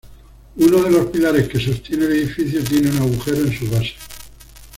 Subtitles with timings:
[0.55, 3.93] Uno de los pilares que sostiene el edificio tiene un agujero en su base.